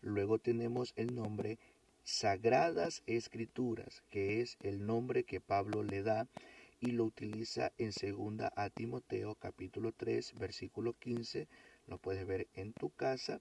Luego 0.00 0.38
tenemos 0.38 0.92
el 0.96 1.14
nombre 1.14 1.58
Sagradas 2.04 3.02
Escrituras, 3.06 4.02
que 4.10 4.40
es 4.40 4.56
el 4.62 4.86
nombre 4.86 5.24
que 5.24 5.40
Pablo 5.40 5.82
le 5.82 6.02
da 6.02 6.26
y 6.80 6.92
lo 6.92 7.04
utiliza 7.04 7.72
en 7.78 7.92
segunda 7.92 8.52
a 8.56 8.70
Timoteo 8.70 9.34
capítulo 9.34 9.92
3 9.92 10.34
versículo 10.38 10.92
15, 10.94 11.48
lo 11.86 11.98
puedes 11.98 12.26
ver 12.26 12.48
en 12.54 12.72
tu 12.72 12.90
casa, 12.90 13.40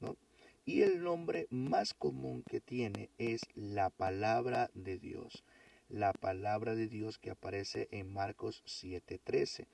¿no? 0.00 0.16
Y 0.64 0.82
el 0.82 1.02
nombre 1.02 1.46
más 1.50 1.94
común 1.94 2.42
que 2.42 2.60
tiene 2.60 3.10
es 3.18 3.40
la 3.54 3.90
palabra 3.90 4.70
de 4.74 4.98
Dios. 4.98 5.44
La 5.88 6.12
palabra 6.12 6.74
de 6.74 6.86
Dios 6.86 7.18
que 7.18 7.30
aparece 7.30 7.88
en 7.90 8.12
Marcos 8.12 8.62
7:13. 8.66 9.66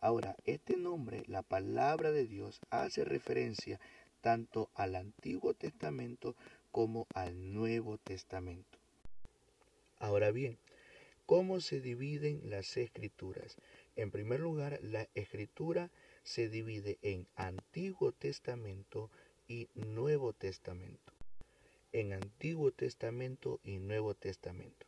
Ahora, 0.00 0.36
este 0.44 0.76
nombre, 0.76 1.24
la 1.26 1.42
palabra 1.42 2.12
de 2.12 2.26
Dios, 2.26 2.60
hace 2.70 3.04
referencia 3.04 3.80
tanto 4.20 4.70
al 4.74 4.94
Antiguo 4.94 5.54
Testamento 5.54 6.36
como 6.70 7.06
al 7.14 7.52
Nuevo 7.52 7.98
Testamento. 7.98 8.78
Ahora 9.98 10.30
bien, 10.30 10.58
¿cómo 11.26 11.60
se 11.60 11.80
dividen 11.80 12.40
las 12.48 12.76
escrituras? 12.76 13.56
En 13.96 14.10
primer 14.10 14.40
lugar, 14.40 14.78
la 14.82 15.08
escritura 15.14 15.90
se 16.22 16.48
divide 16.48 16.98
en 17.02 17.26
Antiguo 17.34 18.12
Testamento 18.12 19.10
y 19.48 19.68
Nuevo 19.74 20.32
Testamento. 20.32 21.12
En 21.92 22.12
Antiguo 22.12 22.70
Testamento 22.72 23.60
y 23.64 23.78
Nuevo 23.78 24.14
Testamento. 24.14 24.86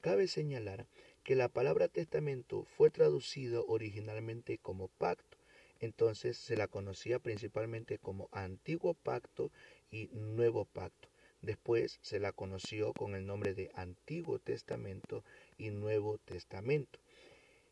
Cabe 0.00 0.26
señalar 0.26 0.86
que 1.22 1.34
la 1.34 1.48
palabra 1.48 1.88
testamento 1.88 2.64
fue 2.64 2.90
traducida 2.90 3.60
originalmente 3.66 4.58
como 4.58 4.88
pacto, 4.88 5.38
entonces 5.80 6.36
se 6.36 6.56
la 6.56 6.68
conocía 6.68 7.18
principalmente 7.18 7.98
como 7.98 8.28
Antiguo 8.32 8.94
Pacto 8.94 9.50
y 9.90 10.08
Nuevo 10.12 10.66
Pacto. 10.66 11.13
Después 11.44 11.98
se 12.00 12.20
la 12.20 12.32
conoció 12.32 12.94
con 12.94 13.14
el 13.14 13.26
nombre 13.26 13.52
de 13.52 13.70
Antiguo 13.74 14.38
Testamento 14.38 15.22
y 15.58 15.68
Nuevo 15.68 16.16
Testamento. 16.16 16.98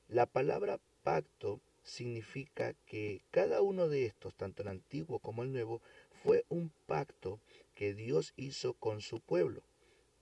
La 0.09 0.27
palabra 0.27 0.79
pacto 1.03 1.59
significa 1.83 2.75
que 2.85 3.23
cada 3.31 3.63
uno 3.63 3.89
de 3.89 4.05
estos, 4.05 4.35
tanto 4.35 4.61
el 4.61 4.69
antiguo 4.69 5.21
como 5.21 5.43
el 5.43 5.53
nuevo, 5.53 5.81
fue 6.23 6.45
un 6.51 6.71
pacto 6.85 7.41
que 7.75 7.95
Dios 7.95 8.35
hizo 8.37 8.75
con 8.75 9.01
su 9.01 9.21
pueblo. 9.21 9.63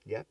¿Ya? 0.05 0.25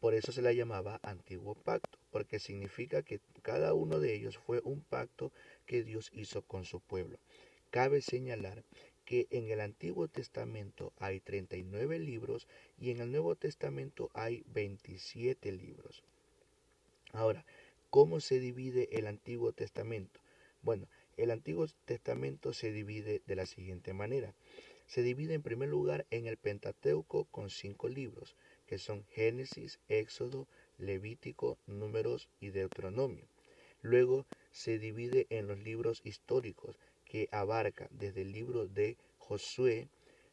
Por 0.00 0.14
eso 0.14 0.32
se 0.32 0.40
la 0.40 0.54
llamaba 0.54 0.98
antiguo 1.02 1.54
pacto, 1.54 1.98
porque 2.10 2.38
significa 2.38 3.02
que 3.02 3.20
cada 3.42 3.74
uno 3.74 4.00
de 4.00 4.14
ellos 4.14 4.38
fue 4.38 4.62
un 4.64 4.80
pacto 4.80 5.30
que 5.66 5.82
Dios 5.84 6.08
hizo 6.14 6.40
con 6.40 6.64
su 6.64 6.80
pueblo. 6.80 7.18
Cabe 7.68 8.00
señalar 8.00 8.64
que 9.10 9.26
en 9.32 9.50
el 9.50 9.60
Antiguo 9.60 10.06
Testamento 10.06 10.92
hay 11.00 11.18
39 11.18 11.98
libros 11.98 12.46
y 12.78 12.92
en 12.92 13.00
el 13.00 13.10
Nuevo 13.10 13.34
Testamento 13.34 14.08
hay 14.14 14.44
27 14.54 15.50
libros. 15.50 16.04
Ahora, 17.12 17.44
¿cómo 17.90 18.20
se 18.20 18.38
divide 18.38 18.88
el 18.96 19.08
Antiguo 19.08 19.50
Testamento? 19.50 20.20
Bueno, 20.62 20.86
el 21.16 21.32
Antiguo 21.32 21.66
Testamento 21.86 22.52
se 22.52 22.70
divide 22.70 23.20
de 23.26 23.34
la 23.34 23.46
siguiente 23.46 23.94
manera. 23.94 24.32
Se 24.86 25.02
divide 25.02 25.34
en 25.34 25.42
primer 25.42 25.70
lugar 25.70 26.06
en 26.12 26.28
el 26.28 26.36
Pentateuco 26.36 27.24
con 27.32 27.50
cinco 27.50 27.88
libros, 27.88 28.36
que 28.68 28.78
son 28.78 29.04
Génesis, 29.10 29.80
Éxodo, 29.88 30.46
Levítico, 30.78 31.58
Números 31.66 32.28
y 32.38 32.50
Deuteronomio. 32.50 33.26
Luego 33.82 34.24
se 34.52 34.78
divide 34.78 35.26
en 35.30 35.48
los 35.48 35.58
libros 35.58 36.00
históricos, 36.04 36.78
que 37.10 37.28
abarca 37.32 37.88
desde 37.90 38.22
el 38.22 38.30
libro 38.30 38.68
de 38.68 38.96
Josué, 39.18 39.88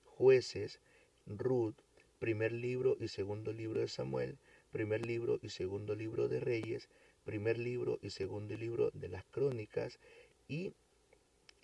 Jueces, 0.06 0.80
Ruth, 1.26 1.74
primer 2.20 2.52
libro 2.52 2.96
y 3.00 3.08
segundo 3.08 3.52
libro 3.52 3.80
de 3.80 3.88
Samuel, 3.88 4.38
primer 4.72 5.04
libro 5.04 5.40
y 5.42 5.50
segundo 5.50 5.96
libro 5.96 6.28
de 6.28 6.40
Reyes, 6.40 6.88
primer 7.26 7.58
libro 7.58 7.98
y 8.04 8.12
segundo 8.12 8.56
libro 8.56 8.92
de 8.94 9.10
las 9.10 9.26
crónicas 9.26 10.00
y 10.48 10.74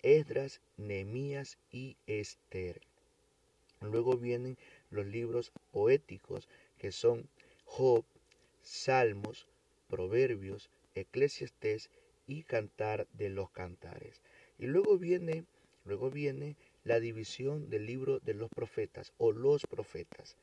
Esdras, 0.02 0.60
Nehemías 0.78 1.58
y 1.70 1.96
Esther. 2.08 2.80
Luego 3.82 4.16
vienen 4.16 4.58
los 4.90 5.06
libros 5.06 5.52
poéticos 5.70 6.48
que 6.76 6.90
son 6.90 7.28
Job, 7.64 8.04
Salmos, 8.62 9.46
Proverbios, 9.88 10.70
Eclesiastés 10.96 11.88
y 12.26 12.42
Cantar 12.42 13.06
de 13.12 13.28
los 13.28 13.50
Cantares. 13.50 14.20
Y 14.58 14.66
luego 14.66 14.98
viene, 14.98 15.44
luego 15.84 16.10
viene 16.10 16.56
la 16.84 17.00
división 17.00 17.70
del 17.70 17.86
libro 17.86 18.20
de 18.20 18.34
los 18.34 18.50
profetas 18.50 19.12
o 19.16 19.32
los 19.32 19.62
profetas. 19.66 20.36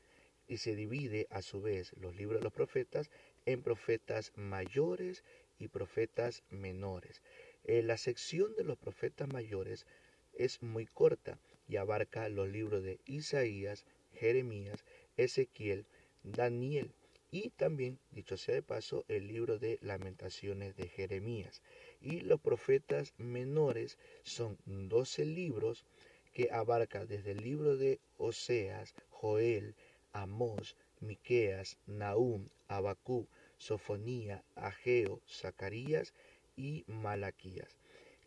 Y 0.48 0.58
se 0.58 0.74
divide 0.74 1.26
a 1.30 1.40
su 1.40 1.62
vez 1.62 1.92
los 1.96 2.14
libros 2.16 2.40
de 2.40 2.44
los 2.44 2.52
profetas 2.52 3.10
en 3.46 3.62
profetas 3.62 4.32
mayores 4.36 5.24
y 5.58 5.68
profetas 5.68 6.42
menores. 6.50 7.22
Eh, 7.64 7.82
la 7.82 7.96
sección 7.96 8.54
de 8.56 8.64
los 8.64 8.76
profetas 8.76 9.32
mayores 9.32 9.86
es 10.34 10.62
muy 10.62 10.86
corta 10.86 11.38
y 11.68 11.76
abarca 11.76 12.28
los 12.28 12.48
libros 12.48 12.82
de 12.82 13.00
Isaías, 13.06 13.86
Jeremías, 14.12 14.84
Ezequiel, 15.16 15.86
Daniel 16.22 16.92
y 17.30 17.50
también, 17.50 17.98
dicho 18.10 18.36
sea 18.36 18.56
de 18.56 18.62
paso, 18.62 19.04
el 19.08 19.26
libro 19.26 19.58
de 19.58 19.78
lamentaciones 19.80 20.76
de 20.76 20.88
Jeremías. 20.88 21.62
Y 22.02 22.20
los 22.20 22.40
profetas 22.40 23.14
menores 23.16 23.96
son 24.24 24.58
12 24.66 25.24
libros 25.24 25.86
que 26.32 26.50
abarca 26.50 27.06
desde 27.06 27.30
el 27.32 27.38
libro 27.38 27.76
de 27.76 28.00
Oseas, 28.18 28.94
Joel, 29.10 29.76
Amós, 30.12 30.76
Miqueas, 31.00 31.78
Nahum, 31.86 32.48
Abacú, 32.68 33.28
Sofonía, 33.58 34.42
Ageo, 34.56 35.20
Zacarías 35.28 36.12
y 36.56 36.84
Malaquías. 36.86 37.78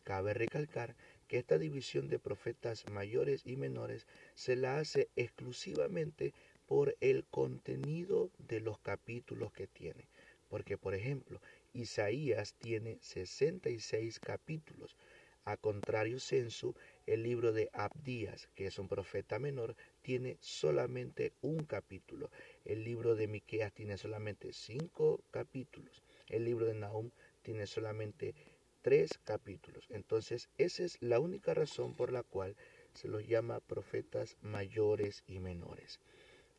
Cabe 0.03 0.33
recalcar 0.33 0.95
que 1.27 1.37
esta 1.37 1.57
división 1.57 2.07
de 2.07 2.19
profetas 2.19 2.87
mayores 2.89 3.41
y 3.45 3.55
menores 3.55 4.07
se 4.35 4.55
la 4.55 4.77
hace 4.77 5.09
exclusivamente 5.15 6.33
por 6.67 6.95
el 7.01 7.25
contenido 7.25 8.29
de 8.37 8.59
los 8.59 8.79
capítulos 8.79 9.51
que 9.51 9.67
tiene. 9.67 10.07
Porque, 10.49 10.77
por 10.77 10.93
ejemplo, 10.93 11.41
Isaías 11.75 12.55
tiene 12.55 12.97
66 13.01 14.19
capítulos. 14.19 14.95
A 15.43 15.57
contrario 15.57 16.19
censo, 16.19 16.73
el 17.05 17.21
libro 17.21 17.51
de 17.51 17.69
Abdías, 17.73 18.47
que 18.55 18.65
es 18.65 18.79
un 18.79 18.87
profeta 18.87 19.37
menor, 19.37 19.75
tiene 20.01 20.37
solamente 20.39 21.33
un 21.41 21.65
capítulo. 21.65 22.31
El 22.63 22.83
libro 22.83 23.13
de 23.15 23.27
Miqueas 23.27 23.71
tiene 23.71 23.97
solamente 23.97 24.53
cinco 24.53 25.21
capítulos. 25.29 26.01
El 26.29 26.45
libro 26.45 26.65
de 26.65 26.73
Nahum 26.73 27.11
tiene 27.43 27.67
solamente 27.67 28.33
tres 28.81 29.19
capítulos. 29.23 29.85
Entonces, 29.91 30.49
esa 30.57 30.83
es 30.83 30.99
la 31.01 31.19
única 31.19 31.53
razón 31.53 31.93
por 31.93 32.11
la 32.11 32.23
cual 32.23 32.55
se 32.93 33.07
los 33.07 33.27
llama 33.27 33.59
profetas 33.59 34.37
mayores 34.41 35.23
y 35.27 35.39
menores. 35.39 35.99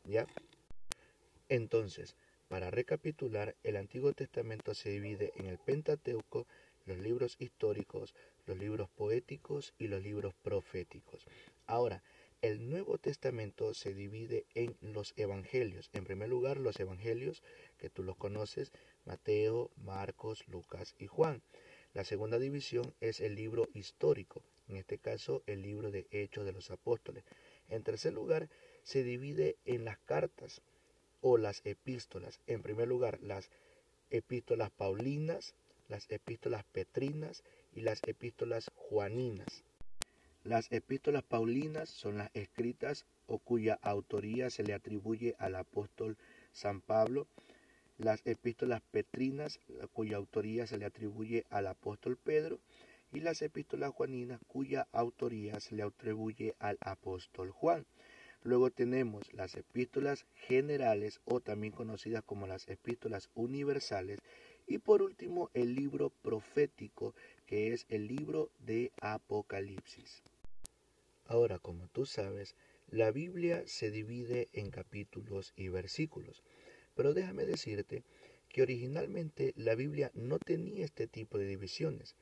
¿Ya? 0.05 0.27
Entonces, 1.49 2.15
para 2.47 2.71
recapitular, 2.71 3.55
el 3.63 3.75
Antiguo 3.75 4.13
Testamento 4.13 4.73
se 4.73 4.89
divide 4.89 5.33
en 5.35 5.47
el 5.47 5.57
Pentateuco, 5.57 6.47
los 6.85 6.97
libros 6.97 7.35
históricos, 7.39 8.15
los 8.45 8.57
libros 8.57 8.89
poéticos 8.89 9.73
y 9.77 9.87
los 9.87 10.01
libros 10.01 10.33
proféticos. 10.35 11.27
Ahora, 11.65 12.01
el 12.41 12.69
Nuevo 12.69 12.97
Testamento 12.97 13.73
se 13.73 13.93
divide 13.93 14.45
en 14.53 14.77
los 14.81 15.13
evangelios. 15.17 15.89
En 15.93 16.05
primer 16.05 16.29
lugar, 16.29 16.57
los 16.57 16.79
evangelios 16.79 17.43
que 17.77 17.89
tú 17.89 18.03
los 18.03 18.15
conoces, 18.15 18.71
Mateo, 19.05 19.71
Marcos, 19.75 20.47
Lucas 20.47 20.95
y 20.99 21.07
Juan. 21.07 21.41
La 21.93 22.03
segunda 22.03 22.39
división 22.39 22.93
es 23.01 23.19
el 23.21 23.35
libro 23.35 23.67
histórico, 23.73 24.43
en 24.69 24.77
este 24.77 24.99
caso 24.99 25.43
el 25.47 25.63
libro 25.63 25.91
de 25.91 26.07
Hechos 26.11 26.45
de 26.45 26.53
los 26.53 26.69
Apóstoles. 26.69 27.25
En 27.69 27.83
tercer 27.83 28.13
lugar, 28.13 28.49
se 28.83 29.03
divide 29.03 29.57
en 29.65 29.83
las 29.83 29.97
cartas 29.97 30.61
o 31.21 31.37
las 31.37 31.61
epístolas. 31.65 32.39
En 32.47 32.61
primer 32.61 32.87
lugar, 32.87 33.19
las 33.21 33.49
epístolas 34.09 34.71
paulinas, 34.71 35.55
las 35.87 36.09
epístolas 36.09 36.63
petrinas 36.65 37.43
y 37.73 37.81
las 37.81 38.01
epístolas 38.07 38.71
juaninas. 38.75 39.63
Las 40.43 40.71
epístolas 40.71 41.23
paulinas 41.23 41.89
son 41.89 42.17
las 42.17 42.31
escritas 42.33 43.05
o 43.25 43.39
cuya 43.39 43.79
autoría 43.81 44.49
se 44.49 44.63
le 44.63 44.73
atribuye 44.73 45.35
al 45.39 45.55
apóstol 45.55 46.17
San 46.51 46.81
Pablo. 46.81 47.27
Las 47.97 48.21
epístolas 48.25 48.81
petrinas, 48.91 49.59
cuya 49.91 50.17
autoría 50.17 50.65
se 50.67 50.77
le 50.77 50.85
atribuye 50.85 51.45
al 51.49 51.67
apóstol 51.67 52.17
Pedro. 52.17 52.59
Y 53.11 53.21
las 53.21 53.41
epístolas 53.41 53.93
juaninas, 53.93 54.39
cuya 54.47 54.87
autoría 54.91 55.59
se 55.59 55.75
le 55.75 55.83
atribuye 55.83 56.55
al 56.59 56.77
apóstol 56.81 57.51
Juan. 57.51 57.85
Luego 58.43 58.69
tenemos 58.69 59.33
las 59.33 59.55
epístolas 59.55 60.25
generales 60.33 61.19
o 61.25 61.41
también 61.41 61.73
conocidas 61.73 62.23
como 62.23 62.47
las 62.47 62.67
epístolas 62.67 63.29
universales. 63.35 64.19
Y 64.67 64.79
por 64.79 65.01
último 65.01 65.49
el 65.53 65.75
libro 65.75 66.09
profético 66.21 67.13
que 67.45 67.73
es 67.73 67.85
el 67.89 68.07
libro 68.07 68.51
de 68.59 68.91
Apocalipsis. 69.01 70.23
Ahora, 71.25 71.59
como 71.59 71.87
tú 71.87 72.05
sabes, 72.05 72.55
la 72.89 73.11
Biblia 73.11 73.63
se 73.65 73.91
divide 73.91 74.49
en 74.53 74.71
capítulos 74.71 75.53
y 75.55 75.67
versículos. 75.69 76.43
Pero 76.95 77.13
déjame 77.13 77.45
decirte 77.45 78.03
que 78.49 78.61
originalmente 78.61 79.53
la 79.55 79.75
Biblia 79.75 80.11
no 80.13 80.39
tenía 80.39 80.85
este 80.85 81.07
tipo 81.07 81.37
de 81.37 81.47
divisiones 81.47 82.15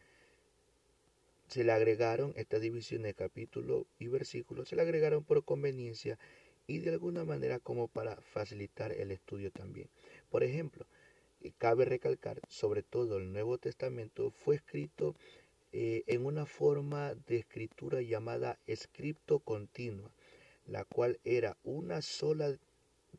se 1.48 1.64
le 1.64 1.72
agregaron 1.72 2.34
esta 2.36 2.60
división 2.60 3.04
de 3.04 3.14
capítulo 3.14 3.86
y 4.00 4.08
versículos, 4.08 4.70
se 4.70 4.76
le 4.76 4.82
agregaron 4.82 5.24
por 5.24 5.44
conveniencia 5.44 6.18
y 6.68 6.80
de 6.80 6.92
alguna 6.92 7.24
manera 7.24 7.60
como 7.60 7.88
para 7.88 8.16
facilitar 8.18 8.92
el 8.92 9.12
estudio 9.12 9.52
también. 9.52 9.90
Por 10.30 10.44
ejemplo, 10.44 10.86
eh, 11.42 11.52
cabe 11.58 11.86
recalcar, 11.86 12.42
sobre 12.50 12.84
todo 12.84 13.18
el 13.18 13.32
Nuevo 13.32 13.58
Testamento 13.58 14.32
fue 14.32 14.56
escrito 14.56 15.16
eh, 15.72 16.04
en 16.08 16.26
una 16.26 16.46
forma 16.46 17.14
de 17.28 17.38
escritura 17.38 18.02
llamada 18.02 18.58
escrito 18.66 19.40
continua, 19.40 20.10
la 20.66 20.86
cual 20.86 21.20
era 21.24 21.58
una 21.64 22.02
sola 22.02 22.58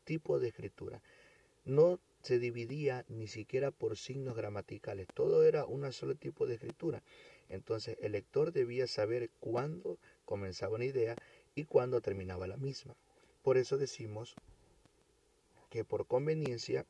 tipo 0.03 0.39
de 0.39 0.49
escritura. 0.49 1.01
No 1.65 1.99
se 2.23 2.39
dividía 2.39 3.05
ni 3.07 3.27
siquiera 3.27 3.71
por 3.71 3.97
signos 3.97 4.35
gramaticales, 4.35 5.07
todo 5.13 5.43
era 5.43 5.65
un 5.65 5.91
solo 5.93 6.15
tipo 6.15 6.47
de 6.47 6.55
escritura. 6.55 7.03
Entonces 7.49 7.97
el 8.01 8.13
lector 8.13 8.51
debía 8.51 8.87
saber 8.87 9.29
cuándo 9.39 9.97
comenzaba 10.25 10.75
una 10.75 10.85
idea 10.85 11.15
y 11.55 11.65
cuándo 11.65 12.01
terminaba 12.01 12.47
la 12.47 12.57
misma. 12.57 12.95
Por 13.41 13.57
eso 13.57 13.77
decimos 13.77 14.35
que 15.69 15.83
por 15.83 16.07
conveniencia 16.07 16.85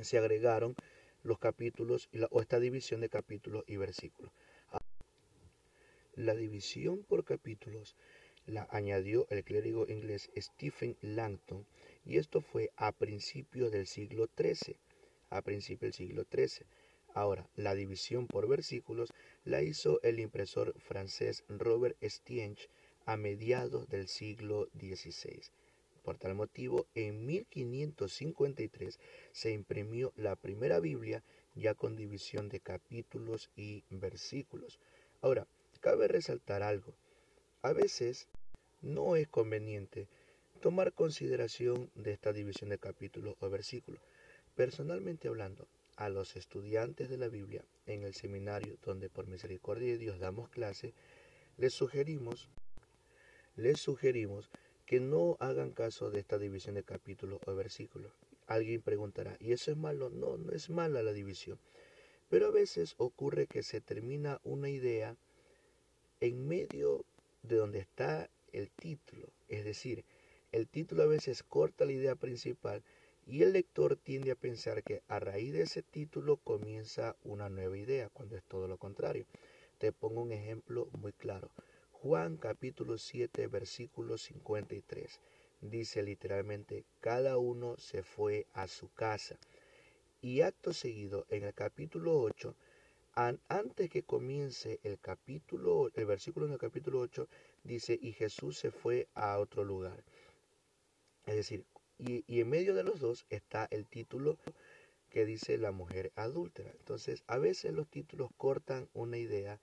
se 0.00 0.18
agregaron 0.18 0.76
los 1.22 1.38
capítulos 1.38 2.08
o 2.30 2.40
esta 2.40 2.58
división 2.60 3.00
de 3.00 3.08
capítulos 3.08 3.64
y 3.66 3.76
versículos. 3.76 4.32
La 6.14 6.34
división 6.34 7.04
por 7.04 7.24
capítulos 7.24 7.96
la 8.46 8.66
añadió 8.70 9.26
el 9.30 9.44
clérigo 9.44 9.86
inglés 9.88 10.30
Stephen 10.36 10.96
Langton 11.00 11.64
y 12.04 12.18
esto 12.18 12.40
fue 12.40 12.70
a 12.76 12.92
principios 12.92 13.70
del 13.70 13.86
siglo 13.86 14.28
XIII. 14.36 14.76
A 15.30 15.40
principios 15.42 15.80
del 15.80 15.92
siglo 15.94 16.26
XIII. 16.30 16.66
Ahora, 17.14 17.46
la 17.56 17.74
división 17.74 18.26
por 18.26 18.48
versículos 18.48 19.12
la 19.44 19.62
hizo 19.62 20.00
el 20.02 20.18
impresor 20.18 20.72
francés 20.80 21.44
Robert 21.48 21.96
Stienge 22.02 22.68
a 23.04 23.16
mediados 23.16 23.88
del 23.88 24.08
siglo 24.08 24.68
XVI. 24.74 25.42
Por 26.02 26.16
tal 26.16 26.34
motivo, 26.34 26.86
en 26.94 27.26
1553 27.26 28.98
se 29.32 29.52
imprimió 29.52 30.12
la 30.16 30.36
primera 30.36 30.80
Biblia 30.80 31.22
ya 31.54 31.74
con 31.74 31.96
división 31.96 32.48
de 32.48 32.60
capítulos 32.60 33.50
y 33.56 33.84
versículos. 33.90 34.80
Ahora, 35.20 35.46
cabe 35.80 36.08
resaltar 36.08 36.62
algo. 36.62 36.94
A 37.60 37.72
veces 37.72 38.28
no 38.80 39.16
es 39.16 39.28
conveniente 39.28 40.08
tomar 40.60 40.92
consideración 40.92 41.90
de 41.94 42.12
esta 42.12 42.32
división 42.32 42.70
de 42.70 42.78
capítulos 42.78 43.36
o 43.40 43.50
versículos. 43.50 44.00
Personalmente 44.54 45.28
hablando, 45.28 45.68
a 45.96 46.08
los 46.08 46.36
estudiantes 46.36 47.08
de 47.08 47.18
la 47.18 47.28
Biblia 47.28 47.64
en 47.86 48.02
el 48.02 48.14
seminario 48.14 48.76
donde 48.84 49.08
por 49.08 49.26
misericordia 49.26 49.92
de 49.92 49.98
Dios 49.98 50.18
damos 50.18 50.48
clase, 50.48 50.94
les 51.58 51.74
sugerimos, 51.74 52.48
les 53.56 53.80
sugerimos 53.80 54.50
que 54.86 55.00
no 55.00 55.36
hagan 55.40 55.70
caso 55.70 56.10
de 56.10 56.20
esta 56.20 56.38
división 56.38 56.74
de 56.74 56.82
capítulos 56.82 57.40
o 57.46 57.54
versículos. 57.54 58.12
Alguien 58.46 58.82
preguntará, 58.82 59.36
¿y 59.40 59.52
eso 59.52 59.70
es 59.70 59.76
malo? 59.76 60.10
No, 60.10 60.36
no 60.36 60.52
es 60.52 60.70
mala 60.70 61.02
la 61.02 61.12
división. 61.12 61.58
Pero 62.28 62.46
a 62.46 62.50
veces 62.50 62.94
ocurre 62.98 63.46
que 63.46 63.62
se 63.62 63.80
termina 63.80 64.40
una 64.42 64.68
idea 64.68 65.16
en 66.20 66.46
medio 66.46 67.04
de 67.42 67.56
donde 67.56 67.78
está 67.78 68.28
el 68.52 68.70
título. 68.70 69.28
Es 69.48 69.64
decir, 69.64 70.04
el 70.50 70.68
título 70.68 71.02
a 71.02 71.06
veces 71.06 71.42
corta 71.42 71.84
la 71.84 71.92
idea 71.92 72.14
principal 72.14 72.82
y 73.26 73.42
el 73.42 73.52
lector 73.52 73.96
tiende 73.96 74.32
a 74.32 74.36
pensar 74.36 74.82
que 74.82 75.02
a 75.08 75.18
raíz 75.18 75.52
de 75.52 75.62
ese 75.62 75.82
título 75.82 76.38
comienza 76.38 77.16
una 77.24 77.48
nueva 77.48 77.78
idea, 77.78 78.08
cuando 78.08 78.36
es 78.36 78.42
todo 78.44 78.66
lo 78.68 78.78
contrario. 78.78 79.26
Te 79.78 79.92
pongo 79.92 80.22
un 80.22 80.32
ejemplo 80.32 80.88
muy 80.98 81.12
claro. 81.12 81.50
Juan 81.92 82.36
capítulo 82.36 82.98
7 82.98 83.46
versículo 83.46 84.18
53. 84.18 85.20
dice 85.60 86.02
literalmente, 86.02 86.84
cada 87.00 87.38
uno 87.38 87.76
se 87.76 88.02
fue 88.02 88.46
a 88.52 88.66
su 88.66 88.92
casa. 88.92 89.38
Y 90.20 90.40
acto 90.40 90.72
seguido, 90.72 91.26
en 91.28 91.44
el 91.44 91.54
capítulo 91.54 92.20
8, 92.20 92.56
antes 93.14 93.90
que 93.90 94.02
comience 94.02 94.80
el 94.82 94.98
capítulo, 94.98 95.90
el 95.94 96.06
versículo 96.06 96.46
en 96.46 96.52
el 96.52 96.58
capítulo 96.58 97.00
8, 97.00 97.28
dice, 97.62 97.98
y 98.00 98.12
Jesús 98.12 98.58
se 98.58 98.70
fue 98.70 99.08
a 99.14 99.38
otro 99.38 99.64
lugar. 99.64 100.02
Es 101.26 101.36
decir, 101.36 101.64
y, 102.04 102.40
en 102.40 102.48
medio 102.48 102.74
de 102.74 102.82
los 102.82 103.00
dos 103.00 103.26
está 103.30 103.68
el 103.70 103.86
título 103.86 104.36
que 105.10 105.24
dice 105.24 105.56
la 105.58 105.72
mujer 105.72 106.10
adúltera. 106.16 106.70
Entonces, 106.72 107.22
a 107.26 107.38
veces 107.38 107.72
los 107.72 107.88
títulos 107.88 108.30
cortan 108.36 108.88
una 108.92 109.18
idea, 109.18 109.60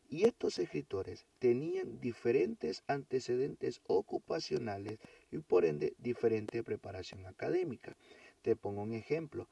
Y 0.08 0.26
estos 0.26 0.60
escritores 0.60 1.26
tenían 1.39 2.00
diferentes 2.00 2.84
antecedentes 2.88 3.82
ocupacionales 3.88 5.00
y 5.32 5.39
por 5.39 5.65
ende 5.65 5.95
diferente 5.98 6.63
preparación 6.63 7.26
académica. 7.26 7.98
Te 8.43 8.56
pongo 8.56 8.84
un 8.84 8.93
ejemplo. 8.93 9.50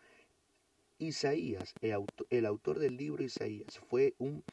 Isaías, 0.99 1.73
el 1.81 1.93
autor, 1.93 2.27
el 2.29 2.45
autor 2.45 2.79
del 2.79 2.97
libro 2.97 3.23
Isaías, 3.23 3.79
fue 3.89 4.13
un 4.19 4.43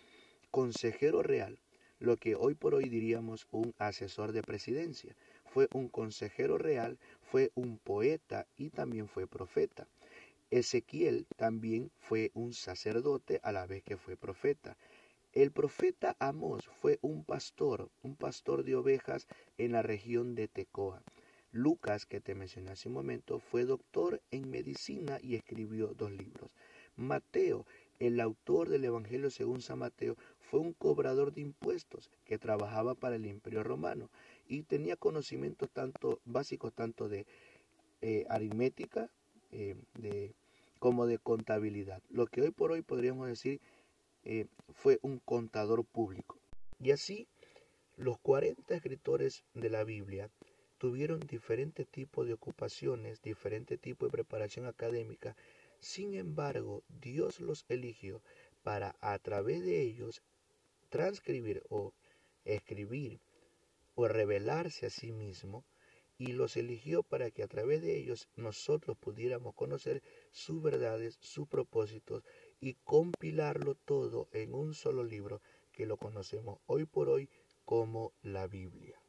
consejero 0.50 1.22
real 1.22 1.58
lo 2.00 2.16
que 2.16 2.34
hoy 2.34 2.54
por 2.54 2.74
hoy 2.74 2.88
diríamos 2.88 3.46
un 3.50 3.74
asesor 3.78 4.32
de 4.32 4.42
presidencia. 4.42 5.14
Fue 5.44 5.68
un 5.72 5.88
consejero 5.88 6.58
real, 6.58 6.98
fue 7.20 7.52
un 7.54 7.78
poeta 7.78 8.46
y 8.56 8.70
también 8.70 9.06
fue 9.06 9.26
profeta. 9.26 9.86
Ezequiel 10.50 11.26
también 11.36 11.92
fue 11.98 12.30
un 12.34 12.54
sacerdote 12.54 13.38
a 13.42 13.52
la 13.52 13.66
vez 13.66 13.82
que 13.84 13.96
fue 13.96 14.16
profeta. 14.16 14.76
El 15.32 15.52
profeta 15.52 16.16
Amós 16.18 16.66
fue 16.80 16.98
un 17.02 17.22
pastor, 17.22 17.90
un 18.02 18.16
pastor 18.16 18.64
de 18.64 18.74
ovejas 18.74 19.28
en 19.58 19.72
la 19.72 19.82
región 19.82 20.34
de 20.34 20.48
Tecoa. 20.48 21.02
Lucas, 21.52 22.06
que 22.06 22.20
te 22.20 22.34
mencioné 22.34 22.70
hace 22.70 22.88
un 22.88 22.94
momento, 22.94 23.38
fue 23.38 23.64
doctor 23.64 24.22
en 24.30 24.50
medicina 24.50 25.18
y 25.22 25.34
escribió 25.34 25.88
dos 25.88 26.10
libros. 26.10 26.50
Mateo 26.96 27.66
el 28.00 28.18
autor 28.18 28.70
del 28.70 28.86
Evangelio 28.86 29.30
según 29.30 29.60
San 29.60 29.80
Mateo 29.80 30.16
fue 30.50 30.58
un 30.58 30.72
cobrador 30.72 31.32
de 31.32 31.42
impuestos 31.42 32.10
que 32.24 32.36
trabajaba 32.36 32.94
para 32.96 33.14
el 33.14 33.24
Imperio 33.24 33.62
Romano 33.62 34.10
y 34.48 34.62
tenía 34.64 34.96
conocimientos 34.96 35.70
tanto 35.70 36.20
básicos 36.24 36.72
tanto 36.74 37.08
de 37.08 37.24
eh, 38.02 38.26
aritmética 38.28 39.08
eh, 39.52 39.76
como 40.80 41.06
de 41.06 41.18
contabilidad. 41.18 42.02
Lo 42.10 42.26
que 42.26 42.42
hoy 42.42 42.50
por 42.50 42.72
hoy 42.72 42.82
podríamos 42.82 43.28
decir 43.28 43.60
eh, 44.24 44.46
fue 44.72 44.98
un 45.02 45.20
contador 45.20 45.84
público. 45.84 46.36
Y 46.80 46.90
así 46.90 47.28
los 47.96 48.18
40 48.18 48.74
escritores 48.74 49.44
de 49.54 49.70
la 49.70 49.84
Biblia 49.84 50.30
tuvieron 50.78 51.20
diferentes 51.20 51.86
tipos 51.86 52.26
de 52.26 52.32
ocupaciones, 52.32 53.22
diferentes 53.22 53.78
tipos 53.78 54.08
de 54.08 54.12
preparación 54.12 54.66
académica 54.66 55.36
sin 55.80 56.14
embargo, 56.14 56.82
Dios 57.00 57.40
los 57.40 57.64
eligió 57.70 58.20
para 58.62 58.96
a 59.00 59.18
través 59.18 59.64
de 59.64 59.80
ellos 59.80 60.22
transcribir 60.90 61.62
o 61.70 61.94
escribir 62.44 63.20
o 63.94 64.08
revelarse 64.08 64.86
a 64.86 64.90
sí 64.90 65.12
mismo 65.12 65.64
y 66.18 66.32
los 66.32 66.58
eligió 66.58 67.02
para 67.02 67.30
que 67.30 67.42
a 67.42 67.48
través 67.48 67.80
de 67.80 67.96
ellos 67.96 68.28
nosotros 68.36 68.98
pudiéramos 68.98 69.54
conocer 69.54 70.02
sus 70.32 70.62
verdades, 70.62 71.16
sus 71.20 71.48
propósitos 71.48 72.22
y 72.60 72.74
compilarlo 72.84 73.74
todo 73.74 74.28
en 74.32 74.52
un 74.52 74.74
solo 74.74 75.02
libro 75.02 75.40
que 75.72 75.86
lo 75.86 75.96
conocemos 75.96 76.58
hoy 76.66 76.84
por 76.84 77.08
hoy 77.08 77.30
como 77.64 78.12
la 78.20 78.46
Biblia. 78.46 78.99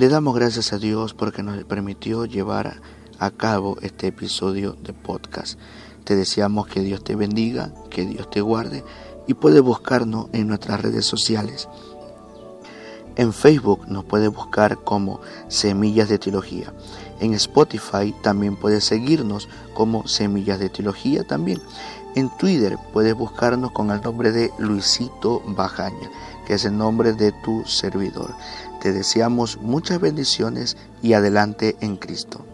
Le 0.00 0.08
damos 0.08 0.34
gracias 0.34 0.72
a 0.72 0.78
Dios 0.78 1.12
porque 1.12 1.42
nos 1.42 1.62
permitió 1.64 2.24
llevar 2.24 2.80
a 3.18 3.30
cabo 3.30 3.76
este 3.82 4.06
episodio 4.06 4.74
de 4.82 4.94
podcast. 4.94 5.58
Te 6.04 6.16
deseamos 6.16 6.68
que 6.68 6.80
Dios 6.80 7.04
te 7.04 7.16
bendiga, 7.16 7.74
que 7.90 8.06
Dios 8.06 8.30
te 8.30 8.40
guarde 8.40 8.82
y 9.26 9.34
puedes 9.34 9.60
buscarnos 9.60 10.28
en 10.32 10.48
nuestras 10.48 10.80
redes 10.80 11.04
sociales. 11.04 11.68
En 13.16 13.34
Facebook 13.34 13.88
nos 13.88 14.06
puedes 14.06 14.30
buscar 14.32 14.78
como 14.78 15.20
Semillas 15.48 16.08
de 16.08 16.18
Teología. 16.18 16.72
En 17.20 17.34
Spotify 17.34 18.14
también 18.22 18.56
puedes 18.56 18.84
seguirnos 18.84 19.50
como 19.74 20.08
Semillas 20.08 20.60
de 20.60 20.70
Teología 20.70 21.24
también. 21.24 21.60
En 22.14 22.30
Twitter 22.38 22.78
puedes 22.94 23.14
buscarnos 23.14 23.72
con 23.72 23.90
el 23.90 24.00
nombre 24.00 24.32
de 24.32 24.50
Luisito 24.58 25.42
Bajaña, 25.48 26.10
que 26.46 26.54
es 26.54 26.64
el 26.64 26.78
nombre 26.78 27.12
de 27.12 27.32
tu 27.44 27.66
servidor. 27.66 28.34
Te 28.80 28.92
deseamos 28.92 29.58
muchas 29.60 30.00
bendiciones 30.00 30.76
y 31.02 31.12
adelante 31.12 31.76
en 31.80 31.96
Cristo. 31.96 32.44